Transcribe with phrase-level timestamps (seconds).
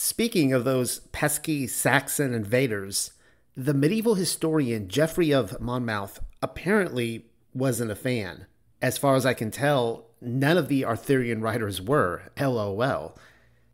[0.00, 3.14] Speaking of those pesky Saxon invaders,
[3.56, 8.46] the medieval historian Geoffrey of Monmouth apparently wasn't a fan.
[8.80, 13.18] As far as I can tell, none of the Arthurian writers were, lol.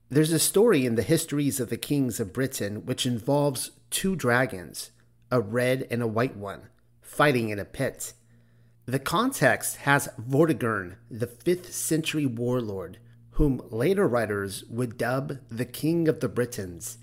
[0.09, 4.93] There's a story in the histories of the kings of Britain which involves two dragons,
[5.31, 6.71] a red and a white one,
[7.03, 8.15] fighting in a pit.
[8.87, 12.97] The context has Vortigern, the 5th century warlord,
[13.35, 16.99] whom later writers would dub the King of the Britons,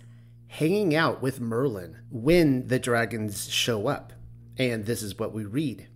[0.47, 4.13] hanging out with Merlin when the dragons show up.
[4.57, 5.87] And this is what we read.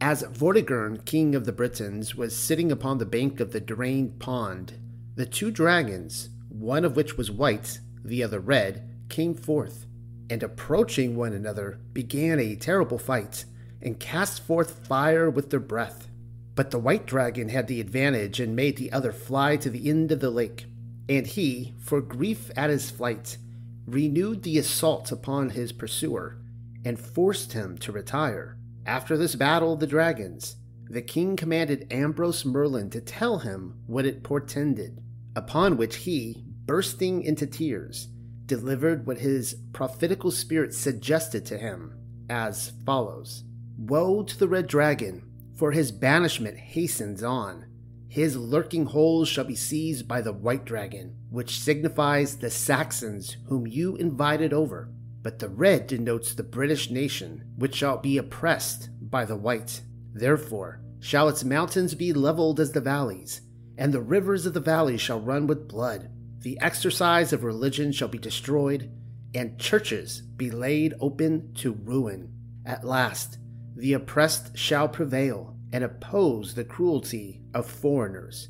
[0.00, 4.74] As Vortigern, king of the Britons, was sitting upon the bank of the drained pond,
[5.16, 9.86] the two dragons, one of which was white, the other red, came forth,
[10.30, 13.44] and approaching one another, began a terrible fight,
[13.82, 16.08] and cast forth fire with their breath.
[16.54, 20.12] But the white dragon had the advantage and made the other fly to the end
[20.12, 20.66] of the lake,
[21.08, 23.38] and he, for grief at his flight,
[23.86, 26.38] renewed the assault upon his pursuer,
[26.84, 28.56] and forced him to retire.
[28.86, 30.56] After this battle of the dragons,
[30.88, 35.02] the king commanded Ambrose Merlin to tell him what it portended,
[35.34, 38.08] upon which he, bursting into tears,
[38.46, 41.94] delivered what his prophetical spirit suggested to him,
[42.30, 43.44] as follows
[43.76, 45.22] Woe to the red dragon,
[45.56, 47.66] for his banishment hastens on.
[48.08, 53.66] His lurking holes shall be seized by the white dragon, which signifies the Saxons whom
[53.66, 54.88] you invited over.
[55.22, 59.80] But the red denotes the British nation, which shall be oppressed by the white.
[60.12, 63.42] Therefore shall its mountains be leveled as the valleys,
[63.76, 66.10] and the rivers of the valleys shall run with blood.
[66.40, 68.90] The exercise of religion shall be destroyed,
[69.34, 72.32] and churches be laid open to ruin.
[72.64, 73.38] At last,
[73.76, 78.48] the oppressed shall prevail and oppose the cruelty of foreigners.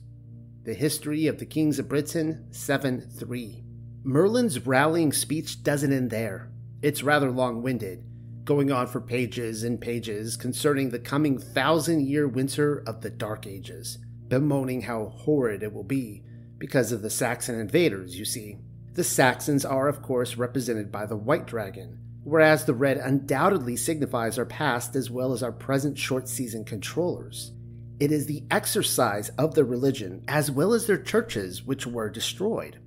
[0.64, 3.64] The History of the Kings of Britain 7 3.
[4.02, 6.50] Merlin's rallying speech doesn't end there.
[6.82, 8.04] It's rather long winded,
[8.44, 13.46] going on for pages and pages concerning the coming thousand year winter of the Dark
[13.46, 13.96] Ages,
[14.28, 16.22] bemoaning how horrid it will be
[16.58, 18.58] because of the Saxon invaders, you see.
[18.92, 24.38] The Saxons are, of course, represented by the White Dragon, whereas the red undoubtedly signifies
[24.38, 27.52] our past as well as our present short season controllers.
[28.00, 32.80] It is the exercise of their religion as well as their churches which were destroyed,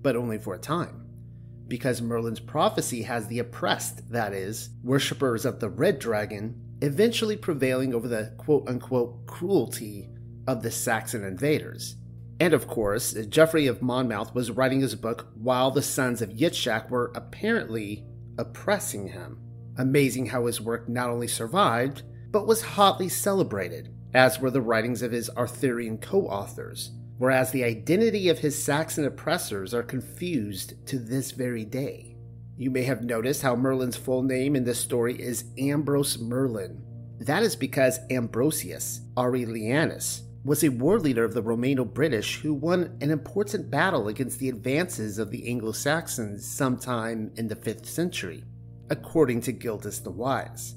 [0.00, 1.02] but only for a time.
[1.68, 7.92] Because Merlin's prophecy has the oppressed, that is, worshippers of the red dragon, eventually prevailing
[7.92, 10.08] over the quote unquote cruelty
[10.46, 11.96] of the Saxon invaders.
[12.38, 16.90] And of course, Geoffrey of Monmouth was writing his book while the sons of Yitzhak
[16.90, 18.04] were apparently
[18.38, 19.38] oppressing him.
[19.78, 25.02] Amazing how his work not only survived, but was hotly celebrated, as were the writings
[25.02, 30.98] of his Arthurian co authors, whereas the identity of his Saxon oppressors are confused to
[30.98, 32.16] this very day.
[32.56, 36.82] You may have noticed how Merlin's full name in this story is Ambrose Merlin.
[37.20, 42.96] That is because Ambrosius Aurelianus was a war leader of the Romano British who won
[43.00, 48.44] an important battle against the advances of the Anglo Saxons sometime in the 5th century,
[48.88, 50.76] according to Gildas the Wise.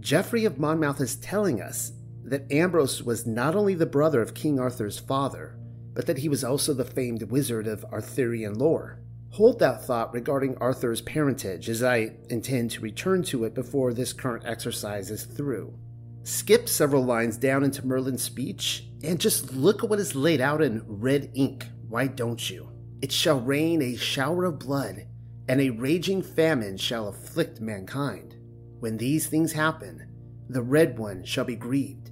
[0.00, 1.92] Geoffrey of Monmouth is telling us
[2.24, 5.58] that Ambrose was not only the brother of King Arthur's father,
[5.92, 9.02] but that he was also the famed wizard of Arthurian lore.
[9.32, 14.14] Hold that thought regarding Arthur's parentage, as I intend to return to it before this
[14.14, 15.74] current exercise is through.
[16.24, 20.62] Skip several lines down into Merlin's speech and just look at what is laid out
[20.62, 21.66] in red ink.
[21.88, 22.70] Why don't you?
[23.00, 25.06] It shall rain a shower of blood,
[25.48, 28.36] and a raging famine shall afflict mankind.
[28.78, 30.08] When these things happen,
[30.48, 32.10] the red one shall be grieved,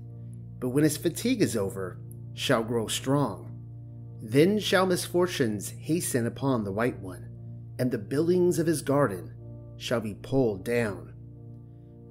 [0.59, 2.01] but when his fatigue is over,
[2.35, 3.57] shall grow strong.
[4.21, 7.29] Then shall misfortunes hasten upon the white one,
[7.79, 9.33] and the buildings of his garden
[9.77, 11.15] shall be pulled down.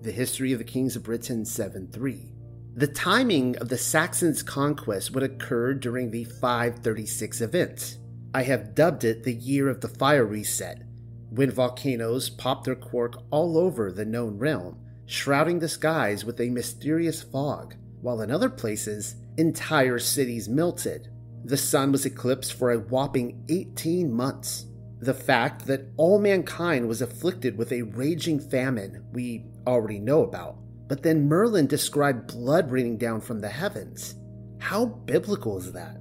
[0.01, 2.33] The History of the Kings of Britain 7 3.
[2.75, 7.97] The timing of the Saxons' conquest would occur during the 536 event.
[8.33, 10.83] I have dubbed it the year of the fire reset,
[11.29, 16.49] when volcanoes popped their cork all over the known realm, shrouding the skies with a
[16.49, 21.09] mysterious fog, while in other places, entire cities melted.
[21.43, 24.65] The sun was eclipsed for a whopping 18 months.
[25.01, 30.57] The fact that all mankind was afflicted with a raging famine we already know about.
[30.87, 34.15] But then Merlin described blood raining down from the heavens.
[34.59, 35.97] How biblical is that?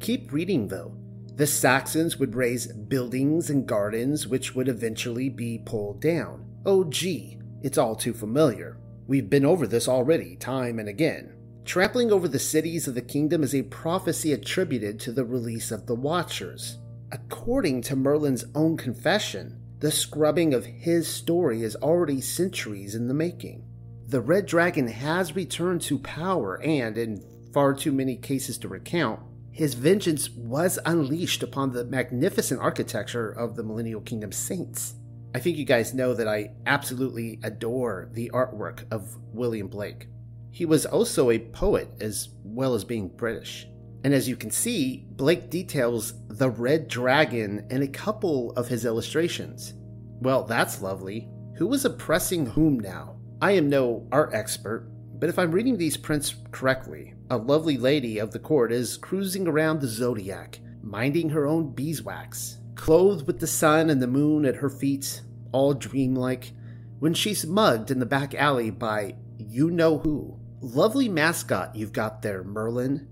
[0.00, 0.94] Keep reading though.
[1.36, 6.44] The Saxons would raise buildings and gardens which would eventually be pulled down.
[6.66, 8.76] Oh, gee, it's all too familiar.
[9.06, 11.34] We've been over this already, time and again.
[11.64, 15.86] Trampling over the cities of the kingdom is a prophecy attributed to the release of
[15.86, 16.78] the Watchers.
[17.12, 23.14] According to Merlin's own confession, the scrubbing of his story is already centuries in the
[23.14, 23.64] making.
[24.08, 29.20] The Red Dragon has returned to power, and in far too many cases to recount,
[29.52, 34.94] his vengeance was unleashed upon the magnificent architecture of the Millennial Kingdom saints.
[35.34, 40.08] I think you guys know that I absolutely adore the artwork of William Blake.
[40.50, 43.68] He was also a poet as well as being British.
[44.04, 48.84] And as you can see, Blake details the red dragon in a couple of his
[48.84, 49.74] illustrations.
[50.20, 51.28] Well, that's lovely.
[51.56, 53.16] Who was oppressing whom now?
[53.40, 58.18] I am no art expert, but if I'm reading these prints correctly, a lovely lady
[58.18, 63.46] of the court is cruising around the zodiac, minding her own beeswax, clothed with the
[63.46, 65.22] sun and the moon at her feet,
[65.52, 66.52] all dreamlike,
[67.00, 70.38] when she's mugged in the back alley by you know who.
[70.60, 73.08] Lovely mascot you've got there, Merlin.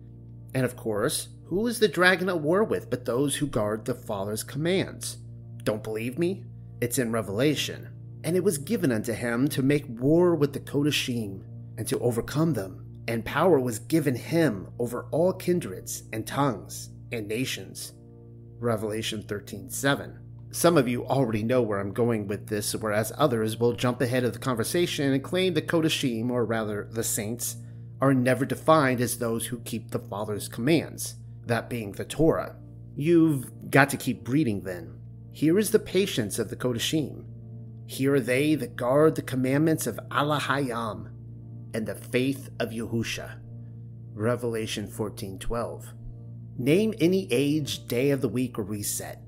[0.56, 3.94] And of course, who is the dragon at war with but those who guard the
[3.94, 5.18] Father's commands?
[5.64, 6.44] Don't believe me?
[6.80, 7.90] It's in Revelation.
[8.24, 11.42] And it was given unto him to make war with the Kodashim,
[11.76, 12.86] and to overcome them.
[13.06, 17.92] And power was given him over all kindreds, and tongues, and nations.
[18.58, 20.18] Revelation 13 7.
[20.52, 24.24] Some of you already know where I'm going with this, whereas others will jump ahead
[24.24, 27.56] of the conversation and claim the Kodashim, or rather the saints,
[28.00, 31.16] are never defined as those who keep the Father's commands,
[31.46, 32.56] that being the Torah.
[32.94, 34.98] You've got to keep reading then.
[35.32, 37.24] Here is the patience of the Kodashim.
[37.86, 41.10] Here are they that guard the commandments of Allah Hayam
[41.72, 43.38] and the faith of Yahusha.
[44.14, 45.92] Revelation 14:12.
[46.58, 49.22] Name any age, day of the week, or reset.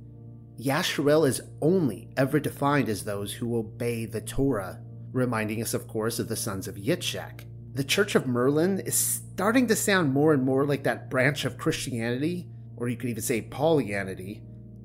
[0.58, 4.80] Yasharel is only ever defined as those who obey the Torah,
[5.12, 7.44] reminding us, of course, of the sons of Yitzhak
[7.74, 11.58] the Church of Merlin is starting to sound more and more like that branch of
[11.58, 14.42] Christianity, or you could even say Paulianity,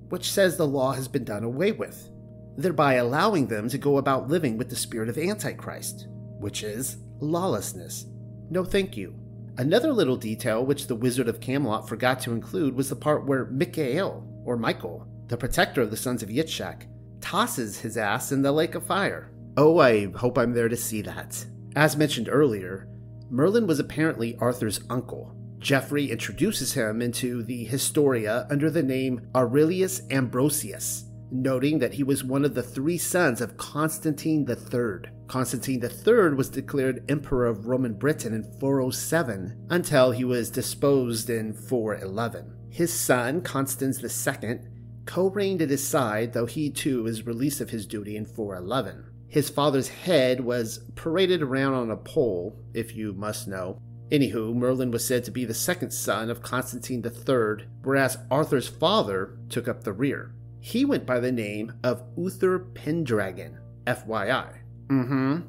[0.09, 2.09] which says the law has been done away with,
[2.57, 6.07] thereby allowing them to go about living with the spirit of Antichrist,
[6.39, 8.06] which is lawlessness.
[8.50, 9.15] No thank you.
[9.57, 13.45] Another little detail which the Wizard of Camelot forgot to include was the part where
[13.45, 16.88] Michael, or Michael, the protector of the sons of Yitzhak,
[17.21, 19.31] tosses his ass in the lake of fire.
[19.56, 21.45] Oh, I hope I'm there to see that.
[21.75, 22.88] As mentioned earlier,
[23.30, 25.36] Merlin was apparently Arthur's uncle.
[25.58, 32.24] Geoffrey introduces him into the Historia under the name Aurelius Ambrosius, noting that he was
[32.24, 35.10] one of the three sons of Constantine III.
[35.28, 41.54] Constantine III was declared Emperor of Roman Britain in 407 until he was disposed in
[41.54, 42.54] 411.
[42.70, 44.60] His son, Constans II,
[45.06, 49.06] co reigned at his side, though he too was released of his duty in 411.
[49.33, 53.80] His father's head was paraded around on a pole, if you must know.
[54.12, 59.39] Anywho, Merlin was said to be the second son of Constantine III, whereas Arthur's father
[59.50, 60.35] took up the rear.
[60.59, 63.57] He went by the name of Uther Pendragon,
[63.88, 64.59] FYI.
[64.89, 65.39] Mm hmm.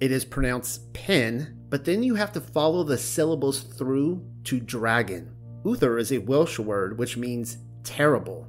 [0.00, 5.34] It is pronounced pen, but then you have to follow the syllables through to dragon.
[5.64, 8.46] Uther is a Welsh word which means terrible.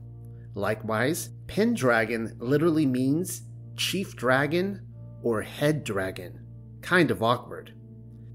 [0.53, 3.41] Likewise, Pendragon literally means
[3.75, 4.87] chief dragon
[5.21, 6.39] or head dragon.
[6.81, 7.73] Kind of awkward.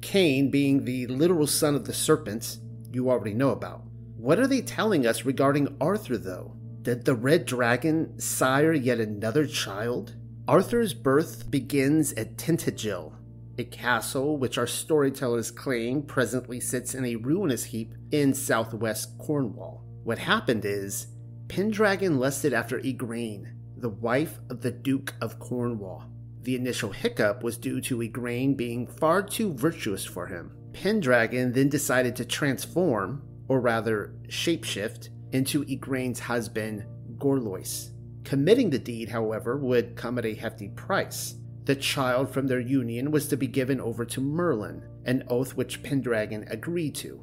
[0.00, 2.58] Cain being the literal son of the serpent,
[2.92, 3.82] you already know about.
[4.16, 6.56] What are they telling us regarding Arthur, though?
[6.82, 10.14] Did the red dragon sire yet another child?
[10.46, 13.12] Arthur's birth begins at Tintagel,
[13.58, 19.84] a castle which our storytellers claim presently sits in a ruinous heap in southwest Cornwall.
[20.04, 21.08] What happened is,
[21.48, 26.04] Pendragon lusted after Igraine, the wife of the Duke of Cornwall.
[26.42, 30.52] The initial hiccup was due to Igraine being far too virtuous for him.
[30.72, 36.84] Pendragon then decided to transform, or rather shapeshift, into Igraine's husband,
[37.18, 37.90] Gorlois.
[38.24, 41.36] Committing the deed, however, would come at a hefty price.
[41.64, 45.82] The child from their union was to be given over to Merlin, an oath which
[45.82, 47.22] Pendragon agreed to.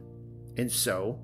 [0.57, 1.19] And so,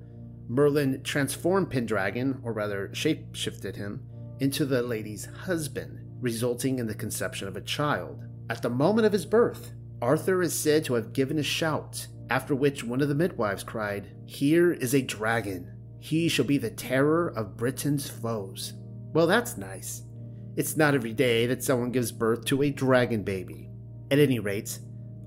[0.48, 4.02] Merlin transformed Pendragon, or rather shapeshifted him,
[4.42, 8.24] into the lady's husband, resulting in the conception of a child.
[8.50, 9.70] At the moment of his birth,
[10.02, 14.08] Arthur is said to have given a shout, after which one of the midwives cried,
[14.26, 15.72] Here is a dragon.
[16.00, 18.72] He shall be the terror of Britain's foes.
[19.12, 20.02] Well, that's nice.
[20.56, 23.70] It's not every day that someone gives birth to a dragon baby.
[24.10, 24.80] At any rate,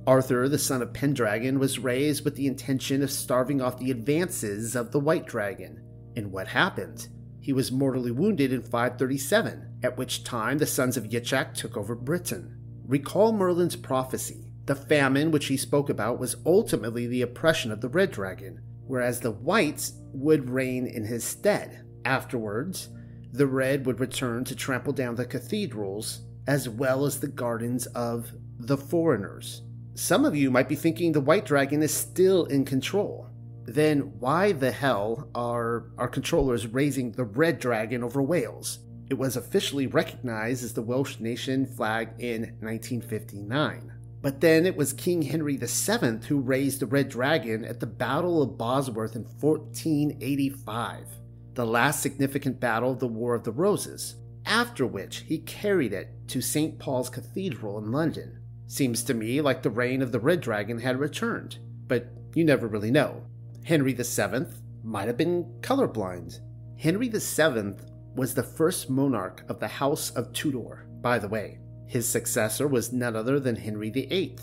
[0.05, 4.75] Arthur, the son of Pendragon, was raised with the intention of starving off the advances
[4.75, 5.81] of the White Dragon.
[6.17, 7.07] And what happened?
[7.45, 11.93] He was mortally wounded in 537, at which time the sons of Yitzhak took over
[11.93, 12.57] Britain.
[12.87, 14.47] Recall Merlin's prophecy.
[14.65, 19.19] The famine which he spoke about was ultimately the oppression of the Red Dragon, whereas
[19.19, 21.85] the Whites would reign in his stead.
[22.03, 22.89] Afterwards,
[23.31, 28.31] The red would return to trample down the cathedrals as well as the gardens of
[28.57, 29.61] the foreigners.
[29.93, 33.29] Some of you might be thinking the white dragon is still in control.
[33.65, 38.79] Then why the hell are our controllers raising the red dragon over Wales?
[39.09, 43.91] It was officially recognized as the Welsh nation flag in 1959.
[44.21, 48.41] But then it was King Henry VII who raised the red dragon at the Battle
[48.41, 51.07] of Bosworth in 1485,
[51.53, 56.09] the last significant battle of the War of the Roses, after which he carried it
[56.29, 56.77] to St.
[56.79, 58.39] Paul's Cathedral in London.
[58.67, 62.67] Seems to me like the reign of the red dragon had returned, but you never
[62.67, 63.23] really know.
[63.65, 64.45] Henry VII
[64.83, 66.39] might have been colorblind.
[66.77, 67.73] Henry VII
[68.15, 71.57] was the first monarch of the House of Tudor, by the way.
[71.87, 74.37] His successor was none other than Henry VIII.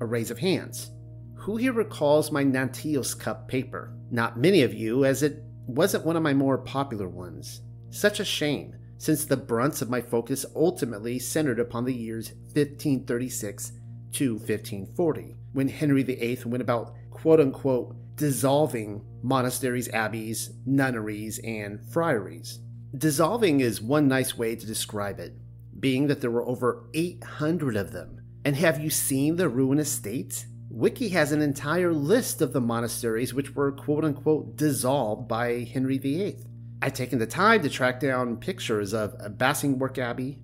[0.00, 0.92] A raise of hands.
[1.34, 3.96] Who here recalls my Nanteos Cup paper?
[4.12, 7.62] Not many of you, as it wasn't one of my more popular ones.
[7.90, 13.72] Such a shame, since the brunts of my focus ultimately centered upon the years 1536
[14.12, 22.58] to 1540, when Henry VIII went about quote unquote dissolving monasteries, abbeys, nunneries, and friaries.
[22.96, 25.34] Dissolving is one nice way to describe it,
[25.78, 28.20] being that there were over 800 of them.
[28.44, 30.46] And have you seen the ruinous state?
[30.68, 35.98] Wiki has an entire list of the monasteries which were quote unquote dissolved by Henry
[35.98, 36.38] VIII.
[36.80, 40.40] I've taken the time to track down pictures of Bassingbourn Abbey,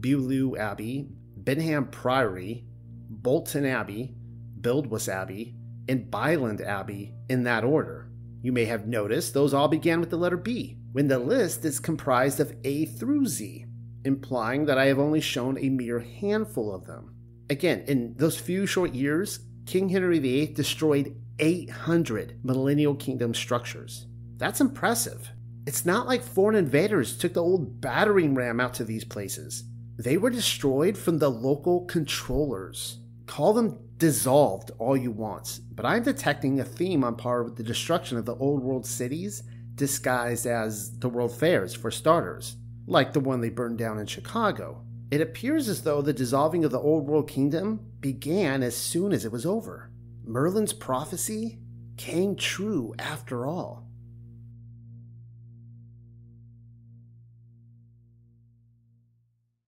[0.00, 1.08] Beaulieu Abbey,
[1.42, 2.64] Binham Priory,
[3.10, 4.14] Bolton Abbey,
[4.60, 5.54] Buildwas Abbey,
[5.88, 8.10] and Byland Abbey in that order.
[8.42, 11.80] You may have noticed those all began with the letter B, when the list is
[11.80, 13.66] comprised of A through Z,
[14.04, 17.14] implying that I have only shown a mere handful of them.
[17.50, 24.06] Again, in those few short years, King Henry VIII destroyed 800 Millennial Kingdom structures.
[24.36, 25.30] That's impressive.
[25.66, 29.64] It's not like foreign invaders took the old battering ram out to these places.
[29.96, 32.98] They were destroyed from the local controllers.
[33.26, 37.62] Call them dissolved all you want, but I'm detecting a theme on par with the
[37.62, 39.42] destruction of the old world cities
[39.74, 44.84] disguised as the World Fairs, for starters, like the one they burned down in Chicago.
[45.10, 49.24] It appears as though the dissolving of the Old World Kingdom began as soon as
[49.24, 49.90] it was over.
[50.24, 51.58] Merlin's prophecy
[51.96, 53.83] came true after all.